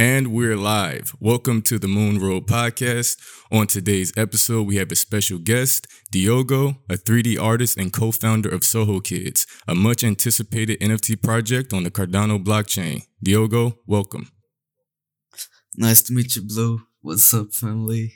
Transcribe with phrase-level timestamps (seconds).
[0.00, 1.14] And we're live.
[1.20, 3.16] Welcome to the Moon Road Podcast.
[3.52, 8.48] On today's episode, we have a special guest, Diogo, a 3D artist and co founder
[8.48, 13.02] of Soho Kids, a much anticipated NFT project on the Cardano blockchain.
[13.22, 14.32] Diogo, welcome.
[15.76, 16.80] Nice to meet you, Blue.
[17.00, 18.14] What's up, family?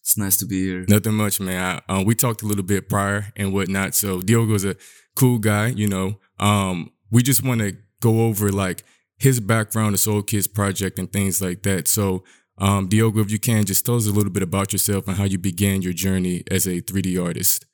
[0.00, 0.84] It's nice to be here.
[0.86, 1.80] Nothing much, man.
[1.88, 3.94] I, uh, we talked a little bit prior and whatnot.
[3.94, 4.76] So, Diogo's a
[5.14, 6.20] cool guy, you know.
[6.38, 8.84] Um, we just want to go over like
[9.18, 11.88] his background, the Soho Kids project, and things like that.
[11.88, 12.24] So,
[12.58, 15.24] um, Diogo, if you can, just tell us a little bit about yourself and how
[15.24, 17.66] you began your journey as a 3D artist.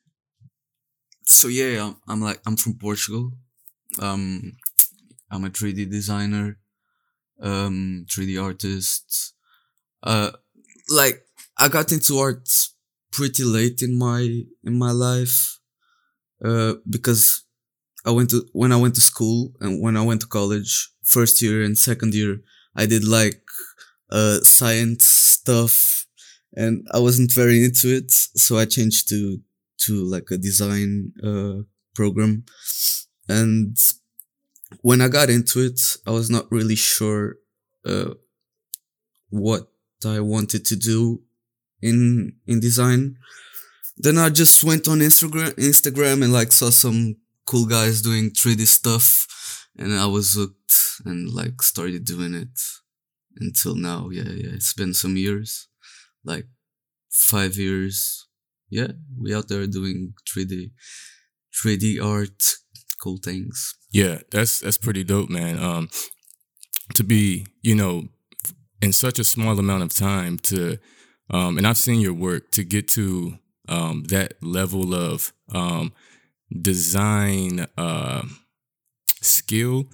[1.26, 3.32] So yeah, I'm, I'm like I'm from Portugal.
[4.00, 4.52] Um,
[5.30, 6.58] I'm a 3D designer,
[7.40, 9.34] um, 3D artist.
[10.02, 10.32] Uh,
[10.88, 11.24] like
[11.56, 12.48] I got into art
[13.12, 14.20] pretty late in my
[14.64, 15.58] in my life,
[16.44, 17.44] uh, because
[18.04, 21.42] I went to when I went to school and when I went to college, first
[21.42, 22.40] year and second year,
[22.76, 23.42] I did like
[24.10, 26.06] uh science stuff,
[26.54, 29.40] and I wasn't very into it, so I changed to
[29.78, 31.62] to like a design uh
[31.94, 32.44] program,
[33.28, 33.76] and
[34.80, 37.36] when I got into it, I was not really sure
[37.84, 38.14] uh
[39.30, 39.68] what
[40.04, 41.22] I wanted to do
[41.80, 43.16] in in design.
[43.96, 48.66] Then I just went on Instagram Instagram and like saw some cool guys doing 3D
[48.66, 52.60] stuff and I was hooked and like started doing it
[53.36, 54.08] until now.
[54.10, 54.52] Yeah, yeah.
[54.54, 55.68] It's been some years.
[56.24, 56.46] Like
[57.10, 58.26] five years.
[58.70, 60.70] Yeah, we out there doing 3D
[61.62, 62.54] 3D art,
[63.02, 63.74] cool things.
[63.90, 65.58] Yeah, that's that's pretty dope, man.
[65.58, 65.90] Um
[66.94, 68.08] to be, you know,
[68.80, 70.78] in such a small amount of time to
[71.30, 75.92] um and I've seen your work to get to um that level of um
[76.60, 78.22] design uh,
[79.20, 79.86] skill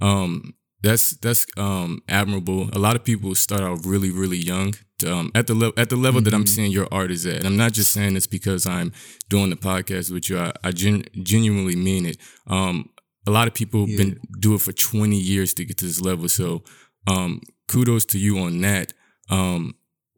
[0.00, 4.74] um, that's that's um, admirable a lot of people start out really really young
[5.06, 6.30] um, at the level at the level mm-hmm.
[6.30, 8.92] that I'm seeing your art is at and I'm not just saying this because I'm
[9.28, 12.90] doing the podcast with you I, I gen- genuinely mean it um,
[13.26, 13.96] a lot of people yeah.
[13.96, 16.62] been do it for 20 years to get to this level so
[17.06, 18.92] um, kudos to you on that
[19.30, 19.74] um,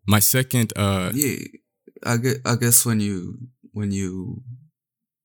[0.07, 1.37] my second uh, yeah
[2.05, 3.39] I guess, I guess when you
[3.73, 4.43] when you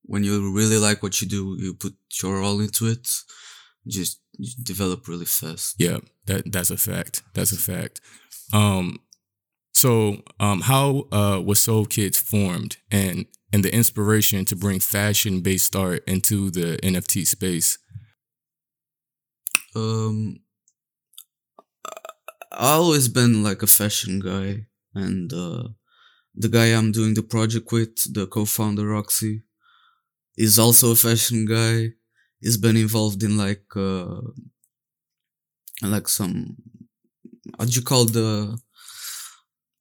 [0.02, 3.08] when you really like what you do, you put your all into it.
[3.86, 4.20] Just
[4.62, 5.76] develop really fast.
[5.78, 7.22] Yeah, that that's a fact.
[7.34, 8.00] That's a fact.
[8.52, 9.00] Um,
[9.72, 15.40] so um, how uh, was Soho Kids formed, and and the inspiration to bring fashion
[15.40, 17.78] based art into the NFT space?
[19.74, 20.40] Um,
[22.52, 25.68] I always been like a fashion guy, and uh,
[26.34, 29.42] the guy I'm doing the project with, the co-founder Roxy,
[30.36, 31.94] is also a fashion guy.
[32.44, 34.20] He's been involved in like uh
[35.82, 36.56] like some
[37.58, 38.58] how do you call the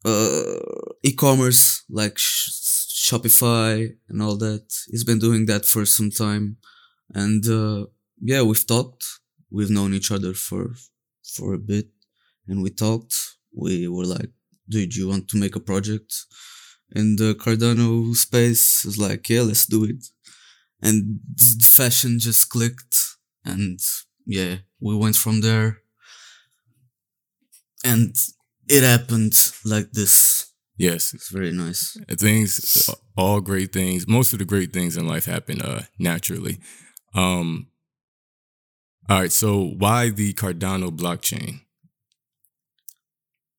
[0.06, 0.60] uh
[1.04, 2.50] e-commerce like sh-
[3.08, 4.66] Shopify and all that.
[4.90, 6.58] He's been doing that for some time,
[7.14, 7.86] and uh,
[8.22, 9.06] yeah, we've talked.
[9.52, 10.76] We've known each other for
[11.36, 11.90] for a bit,
[12.48, 13.16] and we talked.
[13.54, 14.32] We were like,
[14.70, 16.12] "Dude, you want to make a project?"
[16.96, 20.02] And the Cardano space is like, "Yeah, let's do it."
[20.84, 23.16] And the fashion just clicked.
[23.46, 23.80] And
[24.26, 25.80] yeah we went from there.
[27.84, 28.16] And
[28.68, 29.34] it happened
[29.66, 30.52] like this.
[30.78, 31.14] Yes.
[31.14, 31.98] It's very nice.
[32.18, 36.60] Things all great things most of the great things in life happen uh naturally.
[37.16, 37.68] Um
[39.10, 41.62] all right so why the cardano blockchain?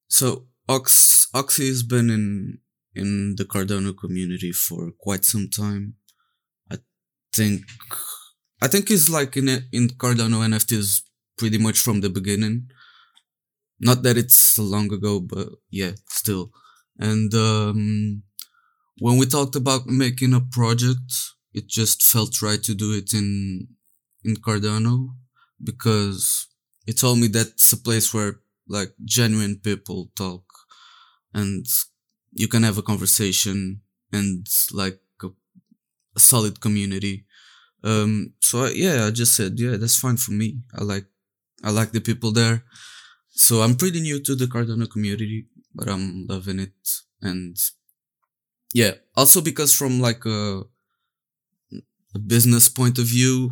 [0.07, 2.59] So ox oxy has been in
[2.93, 5.95] in the cardano community for quite some time
[7.35, 7.63] think
[8.61, 11.03] I think it's like in in Cardano NFTs
[11.37, 12.69] pretty much from the beginning.
[13.79, 16.51] Not that it's long ago, but yeah, still.
[16.97, 18.23] And um,
[18.99, 21.13] when we talked about making a project,
[21.53, 23.67] it just felt right to do it in
[24.23, 25.15] in Cardano
[25.63, 26.47] because
[26.87, 30.43] it told me that's a place where like genuine people talk
[31.33, 31.65] and
[32.33, 33.81] you can have a conversation
[34.11, 35.29] and like a,
[36.15, 37.24] a solid community
[37.85, 40.59] um, so I, yeah, I just said, yeah, that's fine for me.
[40.77, 41.05] I like,
[41.63, 42.63] I like the people there.
[43.29, 46.73] So I'm pretty new to the Cardano community, but I'm loving it.
[47.21, 47.55] And
[48.73, 50.63] yeah, also because from like a,
[52.15, 53.51] a business point of view,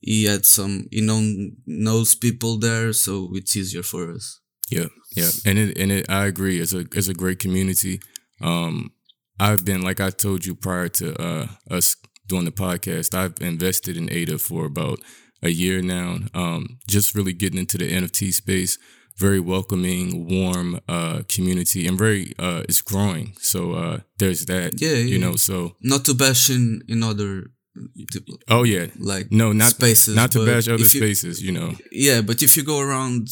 [0.00, 4.40] he had some, you know, knows people there, so it's easier for us.
[4.70, 4.86] Yeah,
[5.16, 6.60] yeah, and it and it, I agree.
[6.60, 8.00] It's a it's a great community.
[8.40, 8.92] Um,
[9.38, 13.14] I've been like I told you prior to uh, us doing the podcast.
[13.14, 15.00] I've invested in ADA for about
[15.42, 16.18] a year now.
[16.34, 18.78] Um, just really getting into the NFT space.
[19.18, 23.32] very welcoming, warm uh, community, and very uh, it's growing.
[23.40, 24.78] So uh, there's that.
[24.80, 25.24] Yeah, you yeah.
[25.26, 25.36] know.
[25.36, 27.46] So Not to bash in, in other
[28.48, 31.40] oh yeah, like no, not spaces, not to bash other you- spaces.
[31.42, 31.70] You know.
[31.90, 33.28] Yeah, but if you go around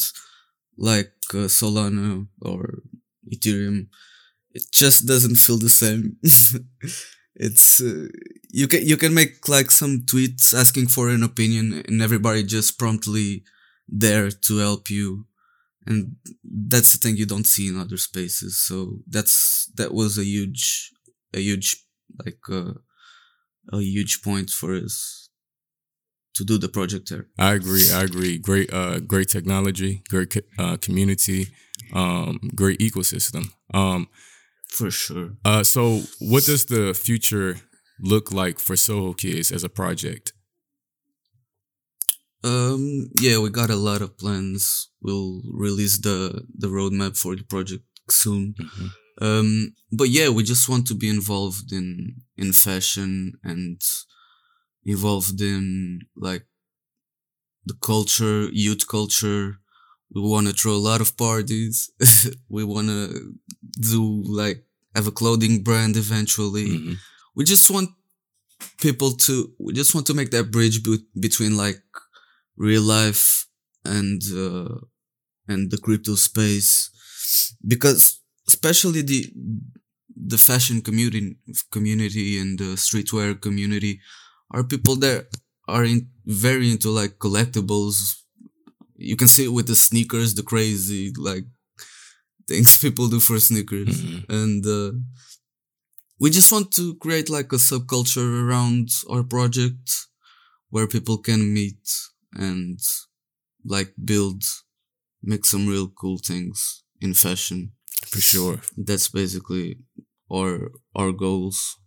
[0.78, 2.78] like uh, Solana or
[3.32, 3.88] Ethereum,
[4.52, 6.16] it just doesn't feel the same.
[7.36, 8.08] it's uh,
[8.50, 12.78] you can you can make like some tweets asking for an opinion, and everybody just
[12.78, 13.44] promptly
[13.88, 15.26] there to help you.
[15.86, 18.56] And that's the thing you don't see in other spaces.
[18.56, 20.92] So that's that was a huge,
[21.34, 21.84] a huge
[22.24, 22.74] like uh,
[23.72, 25.28] a huge point for us
[26.34, 27.26] to do the project there.
[27.38, 27.90] I agree.
[27.92, 28.38] I agree.
[28.38, 31.48] Great, uh, great technology, great uh, community,
[31.92, 33.50] um, great ecosystem.
[33.72, 34.08] Um,
[34.76, 35.28] For sure.
[35.44, 37.60] uh, so, what does the future
[38.00, 40.32] look like for Soho Kids as a project?
[42.42, 44.88] Um, yeah, we got a lot of plans.
[45.00, 48.54] We'll release the the roadmap for the project soon.
[48.58, 48.90] Mhm.
[49.22, 53.80] Um, but yeah, we just want to be involved in in fashion and
[54.84, 56.46] involved in like
[57.64, 59.60] the culture, youth culture.
[60.14, 61.90] We want to throw a lot of parties.
[62.48, 63.34] we want to
[63.80, 66.68] do like have a clothing brand eventually.
[66.68, 66.96] Mhm.
[67.34, 67.90] we just want
[68.80, 71.82] people to we just want to make that bridge be- between like
[72.56, 73.46] real life
[73.84, 74.76] and uh,
[75.48, 76.90] and the crypto space.
[77.66, 79.32] Because especially the
[80.16, 81.36] the fashion community
[81.70, 84.00] community and the streetwear community
[84.50, 85.26] are people that
[85.66, 87.96] are in, very into like collectibles.
[88.96, 91.44] You can see it with the sneakers the crazy like
[92.48, 94.24] things people do for sneakers Mhm.
[94.28, 94.92] and uh,
[96.18, 100.06] we just want to create like a subculture around our project
[100.70, 101.82] where people can meet
[102.34, 102.78] and
[103.64, 104.44] like build
[105.22, 107.72] make some real cool things in fashion
[108.06, 109.78] For sure, that's basically
[110.30, 111.78] our our goals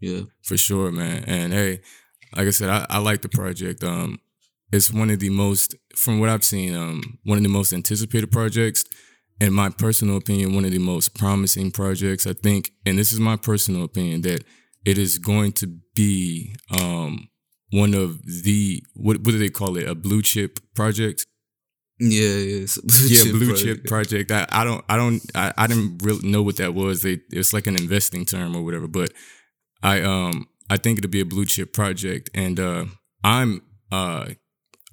[0.00, 1.24] yeah for sure, man.
[1.26, 1.80] And hey,
[2.36, 3.84] like I said, I, I like the project.
[3.84, 4.18] Um,
[4.72, 8.30] it's one of the most, from what I've seen, um, one of the most anticipated
[8.30, 8.84] projects.
[9.40, 12.26] In my personal opinion, one of the most promising projects.
[12.26, 14.44] I think, and this is my personal opinion, that
[14.84, 17.28] it is going to be um,
[17.70, 19.88] one of the what what do they call it?
[19.88, 21.26] A blue chip project.
[21.98, 22.78] yeah yes
[23.08, 23.64] yeah, blue project.
[23.64, 24.30] chip project.
[24.30, 27.02] I, I don't I don't I, I didn't really know what that was.
[27.02, 28.88] They it's like an investing term or whatever.
[28.88, 29.12] But
[29.82, 32.84] I um I think it'll be a blue chip project, and uh,
[33.24, 34.30] I'm uh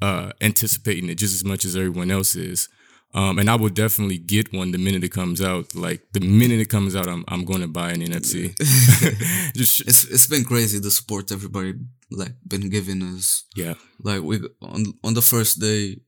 [0.01, 2.69] uh anticipating it just as much as everyone else is.
[3.13, 5.73] Um, and I will definitely get one the minute it comes out.
[5.73, 8.55] Like the minute it comes out, I'm I'm going to buy an NFT.
[9.55, 11.73] just it's it's been crazy the support everybody
[12.11, 13.45] like been giving us.
[13.55, 16.01] Yeah, like we on on the first day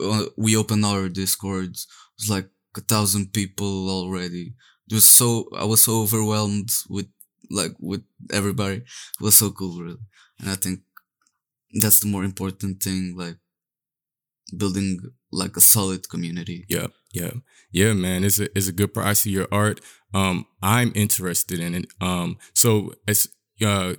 [0.00, 1.70] uh, we opened our discord.
[1.70, 1.86] It
[2.18, 4.54] was like a thousand people already.
[4.90, 7.08] It was so i was so overwhelmed with
[7.50, 8.76] like with everybody.
[8.76, 10.04] It was so cool really.
[10.40, 10.80] And i think
[11.80, 13.36] that's the more important thing like
[14.56, 17.32] building like a solid community Yeah, yeah,
[17.70, 18.24] yeah, man.
[18.24, 18.94] It's a it's a good.
[18.94, 19.80] Pro- I see your art.
[20.14, 21.86] Um, I'm interested in it.
[22.00, 23.28] Um, so as
[23.64, 23.94] uh,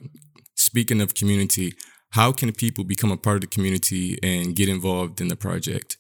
[0.55, 1.73] speaking of community,
[2.11, 5.97] how can people become a part of the community and get involved in the project?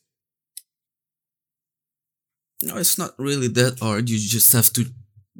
[2.61, 4.09] No, it's not really that hard.
[4.09, 4.85] You just have to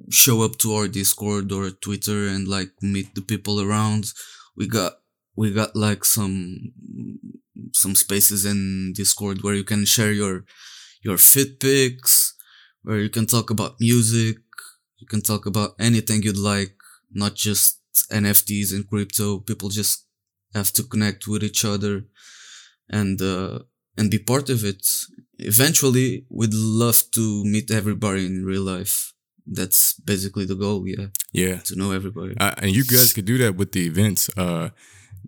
[0.10, 4.06] show up to our Discord or Twitter and like meet the people around.
[4.56, 4.94] We got
[5.36, 6.72] we got like some
[7.74, 10.46] some spaces in Discord where you can share your
[11.04, 12.34] your fit pics,
[12.84, 14.38] where you can talk about music,
[14.98, 16.76] you can talk about anything you'd like,
[17.12, 17.80] not just
[18.12, 19.40] NFTs and crypto.
[19.40, 20.06] People just
[20.54, 22.04] have to connect with each other
[22.90, 23.60] and uh,
[23.98, 24.86] and be part of it.
[25.38, 29.14] Eventually, we'd love to meet everybody in real life.
[29.52, 32.36] That's basically the goal, yeah, Yeah, to know everybody.
[32.40, 34.30] uh, and you guys could do that with the events.
[34.38, 34.70] Uh,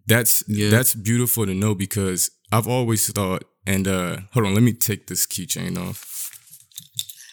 [0.08, 0.70] that's Yeah.
[0.70, 3.44] that's beautiful to know because I've always thought.
[3.68, 6.32] And uh, hold on, let me take this keychain off.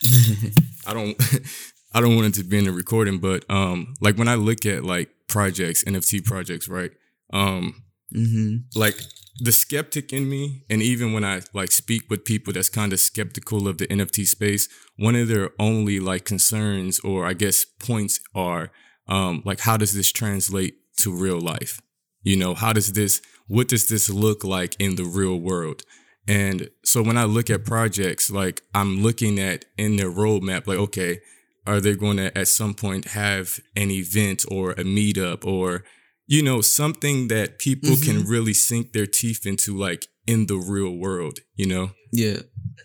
[0.87, 1.17] I don't
[1.95, 4.67] I don't want it to be in the recording, but um like when I look
[4.67, 6.91] at like projects, NFT projects, right?
[7.33, 7.83] Um
[8.13, 8.97] hmm like
[9.41, 13.01] the skeptic in me, and even when I like speak with people that's kind of
[13.01, 18.21] skeptical of the NFT space, one of their only like concerns or I guess points
[18.35, 18.71] are
[19.09, 21.81] um like how does this translate to real life?
[22.23, 25.83] You know, how does this what does this look like in the real world?
[26.27, 30.79] And so when I look at projects, like I'm looking at in their roadmap, like,
[30.79, 31.21] okay,
[31.67, 35.85] are they going to at some point have an event or a meetup or,
[36.27, 40.95] you know, something that people can really sink their teeth into, like in the real
[40.95, 41.91] world, you know?
[42.13, 42.41] Yeah,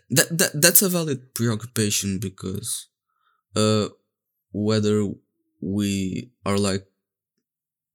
[0.09, 2.87] that, that that's a valid preoccupation because,
[3.55, 3.87] uh,
[4.53, 5.09] whether
[5.61, 6.85] we are like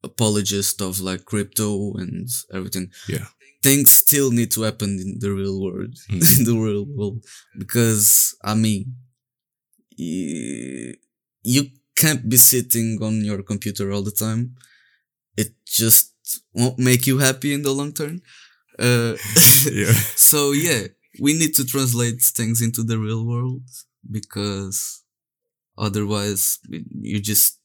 [0.05, 3.27] apologists of like crypto and everything, Yeah.
[3.63, 6.21] things still need to happen in the real world, Mhm.
[6.39, 7.25] in the real world,
[7.59, 8.95] because I mean,
[11.43, 11.63] you
[11.97, 14.55] can't be sitting on your computer all the time.
[15.37, 16.13] It just
[16.55, 18.23] won't make you happy in the long term.
[18.79, 19.17] Uh,
[19.73, 19.93] Yeah.
[20.17, 20.87] so yeah,
[21.21, 23.63] we need to translate things into the real world
[24.11, 25.03] because
[25.77, 26.59] otherwise
[27.11, 27.59] you're just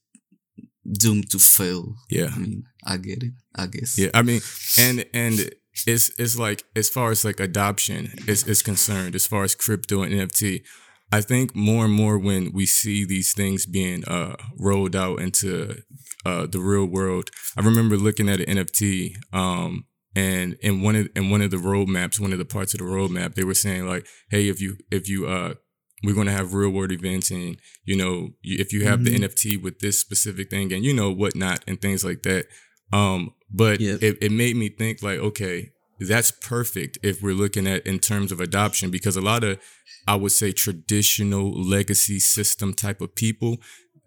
[0.92, 1.96] doomed to fail.
[2.10, 2.30] Yeah.
[2.34, 3.34] I mean, I get it.
[3.56, 3.98] I guess.
[3.98, 4.42] Yeah, I mean,
[4.80, 5.50] and and
[5.88, 10.02] it's it's like as far as like adoption is is concerned, as far as crypto
[10.02, 10.64] and NFT,
[11.12, 15.82] I think more and more when we see these things being uh rolled out into
[16.26, 17.30] uh the real world.
[17.58, 19.86] I remember looking at an NFT um
[20.16, 22.86] and in one of in one of the roadmaps, one of the parts of the
[22.86, 25.56] roadmap, they were saying like, hey, if you if you uh
[26.04, 29.06] we're going to have real world events and you know if you have Mhm.
[29.06, 32.46] the nft with this specific thing and you know whatnot and things like that
[32.92, 34.04] um but Yep.
[34.04, 38.32] it, it made me think like okay that's perfect if we're looking at in terms
[38.32, 39.60] of adoption because a lot of
[40.08, 43.58] i would say traditional legacy system type of people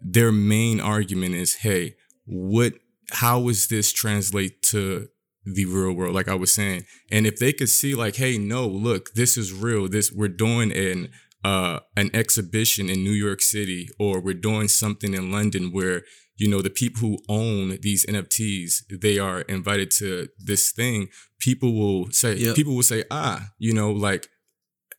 [0.01, 2.73] their main argument is hey what
[3.11, 5.07] how is this translate to
[5.45, 8.67] the real world like i was saying and if they could see like hey no
[8.67, 11.09] look this is real this we're doing an
[11.43, 16.01] uh an exhibition in new york city or we're doing something in london where
[16.35, 21.07] you know the people who own these nfts they are invited to this thing
[21.39, 22.53] people will say Yeah.
[22.53, 24.27] people will say ah you know like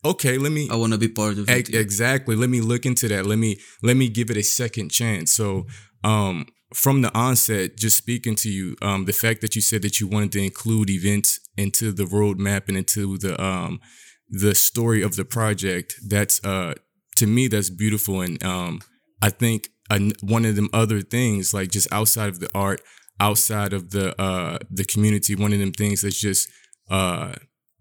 [0.04, 1.74] okay let me I want to be part of it.
[1.74, 5.32] Exactly let me look into that let me let me give it a second chance
[5.32, 5.66] so
[6.04, 9.98] um from the onset just speaking to you um the fact that you said that
[10.00, 13.80] you wanted to include events into the roadmap and into the um
[14.28, 16.74] the story of the project that's uh
[17.16, 18.80] to me that's beautiful and um
[19.22, 22.80] i think an one of them other things like just outside of the art
[23.20, 26.48] outside of the uh the community one of them things that's just
[26.90, 27.32] uh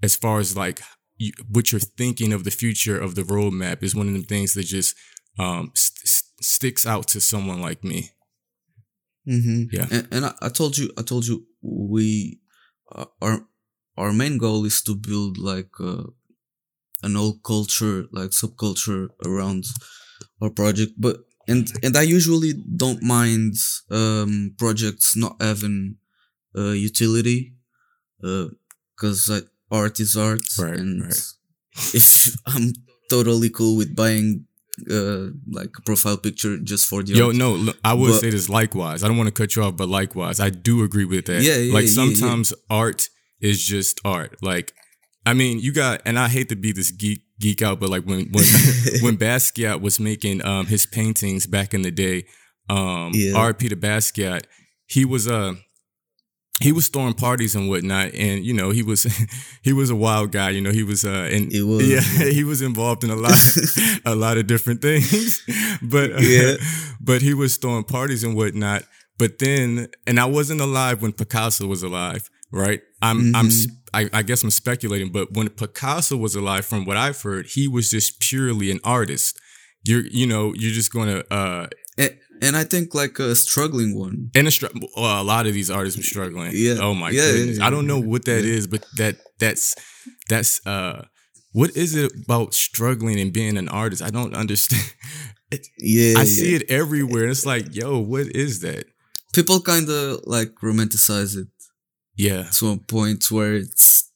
[0.01, 0.82] as far as like
[1.18, 4.54] you, what you're thinking of the future of the roadmap is one of them things
[4.54, 4.96] that just
[5.39, 8.12] um st- st- sticks out to someone like me
[9.27, 9.63] Mm-hmm.
[9.75, 9.88] Yeah.
[9.92, 12.39] and, and I, I told you, I told you, we
[12.96, 13.46] uh, our
[13.98, 16.04] our main goal is to build like uh,
[17.04, 19.66] an old culture, like subculture around
[20.42, 20.94] our project.
[20.98, 23.56] But and and I usually don't mind
[23.92, 25.98] um, projects not having
[26.58, 27.54] uh, utility,
[28.24, 28.48] uh
[28.96, 31.24] because uh, art is art, Right, and right.
[31.94, 32.74] if I'm
[33.10, 34.46] totally cool with buying
[34.92, 37.36] uh, like a profile picture just for the Yo, art.
[37.36, 39.04] no, look, I would But- say this likewise.
[39.04, 41.42] I don't want to cut you off, but likewise, I do agree with that.
[41.44, 41.96] Yeah, yeah, like yeah, yeah.
[42.16, 44.38] sometimes art is just art.
[44.42, 44.74] Like,
[45.29, 48.03] I mean, you got, and I hate to be this geek geek out, but like
[48.10, 48.46] when when
[49.03, 52.25] when Basquiat was making um his paintings back in the day,
[52.69, 53.36] um, Yeah.
[53.38, 53.69] R.P.
[53.69, 54.43] to Basquiat,
[54.88, 55.53] he was uh
[56.60, 59.03] he was throwing parties and whatnot, and you know he was
[59.63, 60.50] he was a wild guy.
[60.50, 62.31] You know he was uh and was, yeah yeah.
[62.31, 63.38] he was involved in a lot
[64.05, 65.41] a lot of different things,
[65.81, 66.55] but uh, Yeah.
[67.00, 68.84] but he was throwing parties and whatnot.
[69.19, 72.81] But then, and I wasn't alive when Picasso was alive, right?
[73.01, 73.48] I'm I'm Mm-hmm.
[73.48, 77.48] s- I, I guess I'm speculating, but when Picasso was alive, from what I've heard,
[77.48, 79.39] he was just purely an artist.
[79.84, 81.67] You're you know you're just gonna uh
[81.98, 84.29] and, and I think like a struggling one.
[84.36, 86.51] and a, str- a lot of these artists were struggling.
[86.53, 86.75] Yeah.
[86.79, 87.58] Oh my Yeah, yeah, goodness.
[87.60, 88.53] yeah, I don't know what that yeah.
[88.58, 89.75] is, but that that's
[90.29, 91.06] that's uh
[91.53, 94.01] what is it about struggling and being an artist?
[94.01, 94.94] I don't understand.
[95.77, 96.24] Yeah, I yeah.
[96.25, 97.29] see it everywhere.
[97.29, 98.84] It's like, yo, what is that?
[99.34, 101.48] People kind of like romanticize it
[102.18, 102.44] Yeah.
[102.58, 104.12] to a point where it's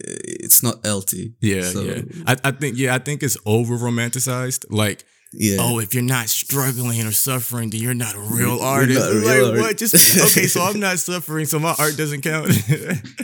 [0.00, 1.34] it's not healthy.
[1.40, 2.02] Yeah, So, yeah.
[2.26, 4.66] I, I think yeah, I think it's over romanticized.
[4.70, 5.56] Like, yeah.
[5.60, 8.98] oh, if you're not struggling or suffering, then you're not a real artist.
[8.98, 9.76] not a real like, what?
[9.78, 12.52] Just okay, so I'm not suffering, so my art doesn't count.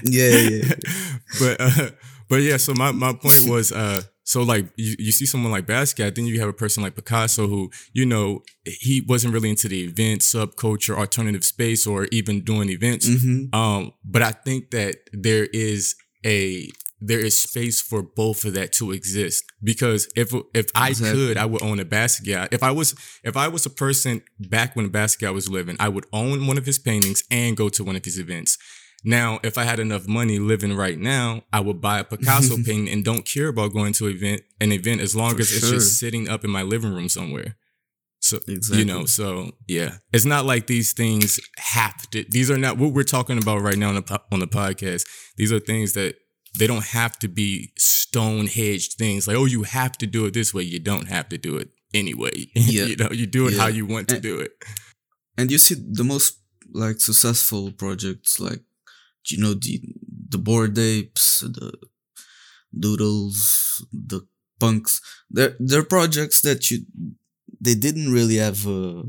[0.02, 0.73] yeah, yeah.
[1.38, 1.90] but uh,
[2.28, 5.66] but yeah, so my, my point was uh so like you, you see someone like
[5.66, 9.69] Basquiat, then you have a person like Picasso who, you know, he wasn't really into
[9.69, 13.07] the event, subculture, alternative space, or even doing events.
[13.07, 18.54] hmm Um, but I think that there is a there is space for both of
[18.54, 21.26] that to exist because if if I Exactly.
[21.26, 22.49] could, I would own a Basquiat.
[22.52, 26.07] If I was if I was a person back when Basquiat was living, I would
[26.14, 28.57] own one of his paintings and go to one of his events.
[29.04, 32.88] Now, if I had enough money living right now, I would buy a Picasso painting
[32.88, 35.78] and don't care about going to event an event as long For as it's sure.
[35.78, 37.56] just sitting up in my living room somewhere.
[38.20, 38.38] So
[38.73, 42.25] you know, so yeah, it's not like these things have to.
[42.26, 45.04] These are not what we're talking about right now on the on the podcast.
[45.37, 46.14] These are things that
[46.58, 50.34] they don't have to be stone hedged things like oh you have to do it
[50.34, 52.84] this way you don't have to do it anyway Yeah.
[52.84, 54.52] you know you do it how you want to And- do it
[55.37, 56.38] and you see the most
[56.73, 58.61] like successful projects like
[59.31, 59.81] you know the
[60.28, 61.73] the bored apes the
[62.78, 64.26] doodles the
[64.59, 65.00] punks?
[65.31, 66.87] They're they're projects that you
[67.61, 69.04] they didn't really have a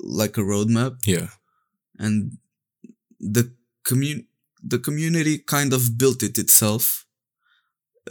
[0.00, 0.96] like a roadmap.
[1.06, 1.28] Yeah.
[1.98, 2.38] And
[3.18, 3.52] the
[3.84, 4.26] commun
[4.62, 7.06] the community kind of built it itself.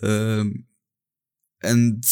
[0.01, 0.65] Um
[1.62, 2.03] and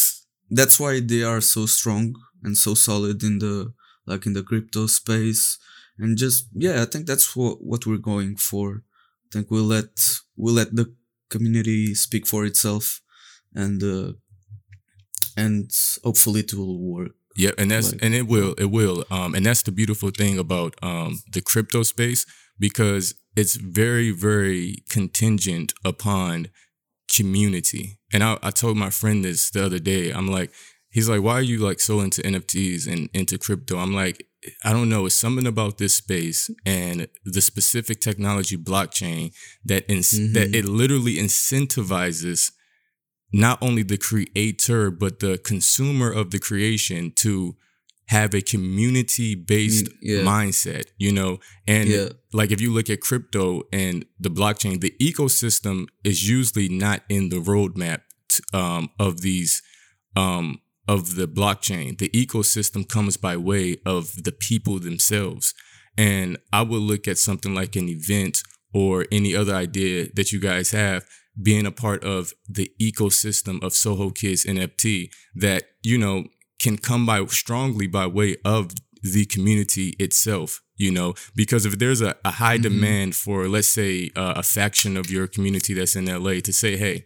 [0.50, 3.72] that's why they are so strong and so solid in the
[4.06, 5.58] like in the crypto space
[5.98, 8.82] and just yeah i think that's what what we're going for
[9.26, 9.92] i think we'll let
[10.36, 10.86] we'll let the
[11.30, 13.00] community speak for itself
[13.54, 14.12] and uh
[15.36, 15.70] and
[16.04, 19.44] hopefully it will work Yeah, and that's Like- and it will it will um and
[19.46, 22.26] that's the beautiful thing about um the crypto space
[22.58, 26.48] because it's very very contingent upon
[27.16, 27.98] community.
[28.12, 30.10] And I I told my friend this the other day.
[30.10, 30.50] I'm like
[30.90, 33.78] he's like why are you like so into NFTs and into crypto?
[33.78, 34.26] I'm like
[34.64, 39.32] I don't know, it's something about this space and the specific technology blockchain
[39.64, 40.54] that ins- that Mhm.
[40.54, 42.52] it literally incentivizes
[43.32, 47.56] not only the creator but the consumer of the creation to
[48.06, 50.20] have a community based Mm, yeah.
[50.22, 52.08] mindset you know and Yeah.
[52.32, 57.28] like if you look at crypto and the blockchain the ecosystem is usually not in
[57.28, 59.60] the roadmap t- um, of these
[60.16, 61.98] um, of the blockchain.
[61.98, 65.54] The ecosystem comes by way of the people themselves.
[65.96, 68.42] And i would look at something like an event
[68.72, 71.04] or any other idea that you guys have
[71.40, 76.24] being a part of the ecosystem of Soho Kids NFT that, you know,
[76.60, 82.00] can come by strongly by way of the community itself, you know, because if there's
[82.00, 82.62] a, a high Mhm.
[82.62, 86.76] demand for, let's say, uh, a faction of your community that's in LA to say,
[86.76, 87.04] hey,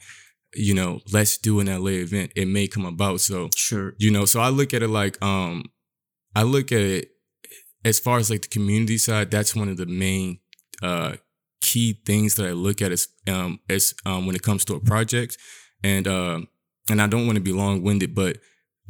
[0.55, 3.21] you know, let's do an LA event, it may come about.
[3.21, 5.65] So, sure you know so i look at it like um
[6.35, 7.11] i look at it
[7.85, 10.39] as far as like the community side that's one of the main
[10.83, 11.15] uh
[11.61, 14.81] key things that i look at as um as um when it comes to a
[14.81, 15.39] project
[15.85, 16.49] and um
[16.91, 18.39] and i don't want to be long-winded but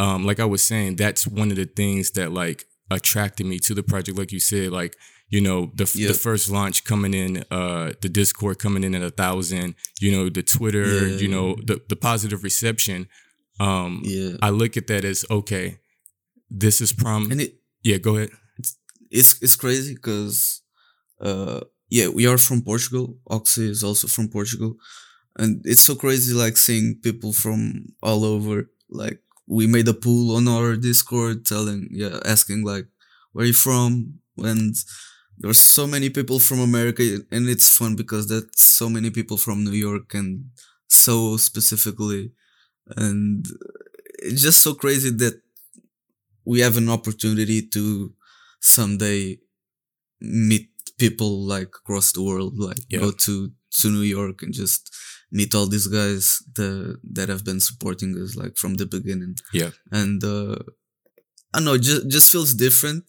[0.01, 3.75] um like i was saying that's one of the things that like attracted me to
[3.75, 4.97] the project like you said like
[5.35, 6.09] you know the, Yeah.
[6.13, 9.69] the first launch coming in uh the discord coming in at a thousand
[10.05, 11.17] you know the twitter Yeah.
[11.23, 12.99] you know the, the positive reception
[13.67, 15.67] um yeah I look at that as okay.
[16.65, 17.23] This is prom.
[17.33, 17.53] and it
[17.89, 18.31] yeah, go ahead.
[19.19, 20.37] it's it's crazy because
[21.29, 21.61] uh
[21.97, 24.73] yeah we are from portugal oxy is also from portugal
[25.41, 27.61] and it's so crazy like seeing people from
[28.09, 28.57] all over
[29.03, 29.19] like
[29.57, 32.87] we made a pool on our discord telling yeah asking like
[33.35, 33.91] where you from
[34.53, 34.75] and
[35.43, 37.03] there were so many people from america
[37.33, 40.45] and it's fun because that's so many people from new york and
[40.89, 42.31] so specifically
[42.97, 43.47] and
[44.21, 45.41] it's just so crazy that
[46.45, 48.13] we have an opportunity to
[48.61, 49.39] someday
[50.21, 53.01] meet people like across the world like Yeah.
[53.01, 53.51] go to
[53.81, 54.95] to new york and just
[55.33, 59.71] meet all these guys that that have been supporting us like from the beginning Yeah.
[59.91, 60.57] and uh
[61.55, 63.07] i know just just feels different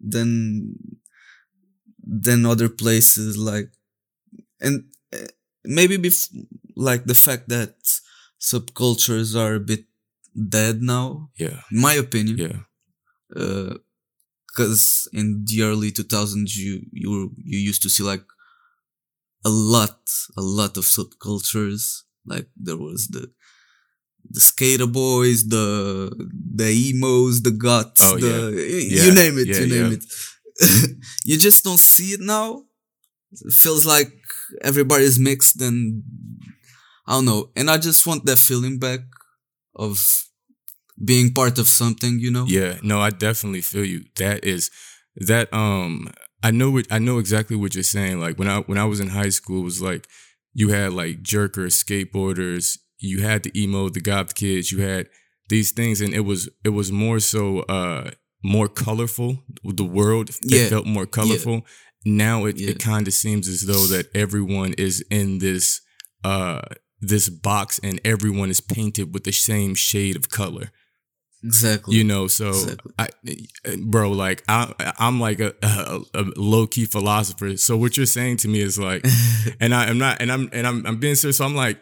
[0.00, 0.76] than
[2.06, 3.70] than other places like
[4.60, 5.26] and uh,
[5.64, 6.30] maybe bef-
[6.76, 7.74] like the fact that
[8.40, 9.84] subcultures are a bit
[10.48, 12.38] dead now Yeah, in my opinion.
[12.38, 12.58] Yeah,
[13.40, 13.74] uh,
[14.48, 18.24] because in the early 2000s you you were, you used to see like
[19.44, 19.98] a lot
[20.36, 22.02] a lot of subcultures.
[22.26, 23.30] Like there was the
[24.30, 26.10] the skater boys the
[26.60, 28.34] the emos the guts Oh, the
[28.88, 29.04] Yeah.
[29.04, 29.96] you name it Yeah, you name yeah.
[29.98, 30.04] it
[31.26, 32.62] you just don't see it now
[33.32, 34.12] it feels like
[34.62, 36.02] everybody's mixed and
[37.06, 39.00] i don't know and i just want that feeling back
[39.74, 40.24] of
[41.04, 42.78] being part of something you know yeah.
[42.82, 44.04] No, I definitely feel you.
[44.16, 44.70] That is
[45.16, 45.52] that.
[45.52, 46.12] Um,
[46.42, 48.20] I know what I know exactly what you're saying.
[48.20, 50.06] Like when I when I was in high school, it was like
[50.52, 52.78] you had like jerkers, skateboarders.
[52.98, 54.70] You had the emo, the goth kids.
[54.70, 55.08] You had
[55.48, 58.10] these things, and it was it was more so uh
[58.44, 59.42] more colorful.
[59.64, 60.68] The world it Yeah.
[60.68, 61.62] felt more colorful.
[62.04, 62.70] Now it, Yeah.
[62.70, 65.80] it kind of seems as though that everyone is in this
[66.22, 66.60] uh
[67.00, 70.70] this box and everyone is painted with the same shade of color
[71.42, 72.92] exactly you know so Exactly.
[72.98, 73.08] I,
[73.84, 78.48] bro like i i'm like a, a, a low-key philosopher so what you're saying to
[78.48, 79.04] me is like
[79.60, 81.78] and i am not and i'm and i'm, I'm being serious so i'm like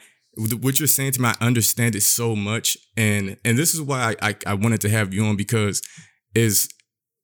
[0.60, 4.16] what you're saying to me i understand it so much and and this is why
[4.20, 5.80] i i, I wanted to have you on because
[6.34, 6.68] is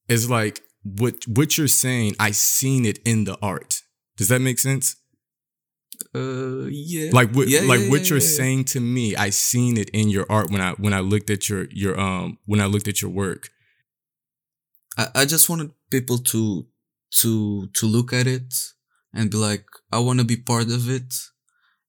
[0.08, 3.82] is like what what you're saying i seen it in the art
[4.16, 4.96] does that make sense
[6.14, 7.10] Uh, yeah.
[7.12, 10.08] Like what Yeah, like yeah, what yeah, you're saying to me, I seen it in
[10.08, 13.00] your art when I when I looked at your your um when I looked at
[13.02, 13.50] your work.
[14.96, 16.66] I, I just wanted people to
[17.20, 18.54] to to look at it
[19.12, 21.14] and be like, I want to be part of it,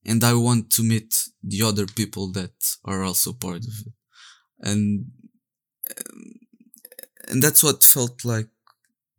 [0.05, 2.53] and I want to meet the other people that
[2.85, 3.93] are also part of it,
[4.59, 5.05] and
[5.97, 6.33] um,
[7.29, 8.47] and that's what felt like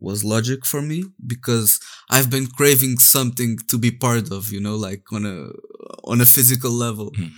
[0.01, 1.79] was logic for me because
[2.11, 5.51] I've been craving something to be part of, you know, like on a
[6.05, 7.13] on a physical level.
[7.17, 7.29] Hmm.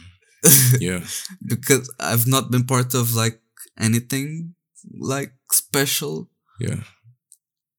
[0.80, 1.04] Yeah.
[1.46, 3.40] because I've not been part of like
[3.78, 4.54] anything
[4.98, 6.28] like special
[6.60, 6.82] Yeah.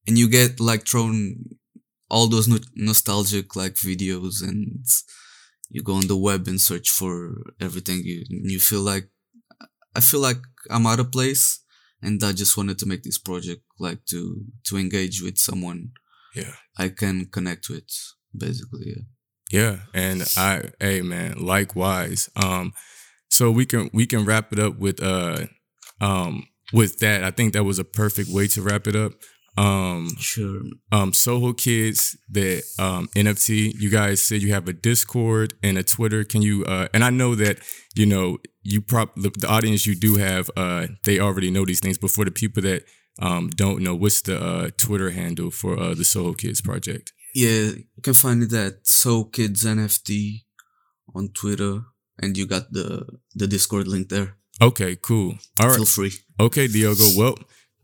[0.07, 1.57] and you get like thrown
[2.09, 4.85] all those no- nostalgic like videos and
[5.69, 9.09] you go on the web and search for everything you you feel like
[9.95, 11.59] I feel like I'm out of place
[12.03, 14.19] and I just wanted to make this project like to
[14.67, 15.91] to engage with someone
[16.35, 16.55] Yeah.
[16.77, 17.89] I can connect with
[18.35, 19.03] basically yeah
[19.51, 22.29] Yeah, and I, hey man, likewise.
[22.35, 22.73] Um,
[23.29, 25.45] so we can we can wrap it up with uh,
[26.01, 27.23] um, with that.
[27.23, 29.13] I think that was a perfect way to wrap it up.
[29.57, 30.61] Um, sure
[30.91, 33.73] um, Soho Kids, the um, NFT.
[33.79, 36.23] You guys said you have a Discord and a Twitter.
[36.23, 36.65] Can you?
[36.65, 37.59] Uh, and I know that
[37.95, 40.49] you know you prop the, the audience you do have.
[40.57, 42.83] Uh, they already know these things, but for the people that
[43.21, 47.13] um don't know, what's the uh, Twitter handle for uh, the Soho Kids project?
[47.35, 50.43] yeah you can find it at so kids nft
[51.15, 51.81] on twitter
[52.21, 55.33] and you got the the discord link there Okay, cool.
[55.59, 55.77] All right.
[55.77, 57.05] feel free Okay, Diogo.
[57.17, 57.35] Well,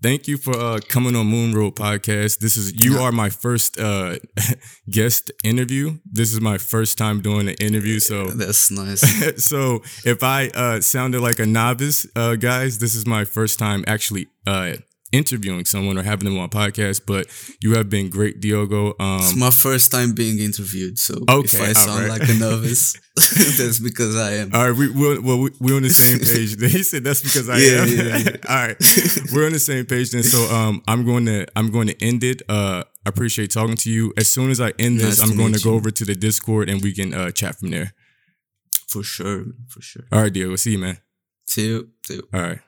[0.01, 2.39] thank you for uh, coming on Moon Road Podcast.
[2.39, 4.17] This is you are my first uh,
[4.89, 5.97] guest interview.
[6.05, 9.01] This is my first time doing an interview, so that's nice
[9.43, 13.83] so if I uh, sounded like a novice, uh, guys, this is my first time
[13.87, 14.73] actually uh,
[15.11, 17.01] interviewing someone or having them on a podcast.
[17.05, 17.27] But
[17.61, 18.93] you have been great, Diogo.
[18.99, 22.19] It's Um, my first time being interviewed, so if I sound alright.
[22.21, 24.53] like a novice, that's because I am.
[24.53, 26.19] all right, we, we're, well, we- we're on the same
[26.59, 26.59] page.
[26.71, 27.87] he said that's because I Yeah, am.
[27.87, 28.37] yeah, yeah.
[28.47, 28.77] all right,
[29.33, 30.23] we're on the same page then.
[30.23, 32.41] So um, I'm going to I'm going to end it.
[32.49, 34.13] Uh, I appreciate talking to you.
[34.17, 35.75] As soon as I end this, Nice I'm to going to go you.
[35.77, 37.93] over to the Discord and we can uh, chat from there.
[38.87, 40.03] For sure, for sure.
[40.11, 40.55] All right, Diogo.
[40.57, 40.97] See you, man.
[41.47, 41.89] See you.
[42.05, 42.23] See you.
[42.33, 42.59] All right.